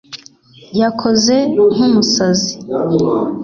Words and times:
yakoze 0.79 1.35
nkumusazi 1.71 2.53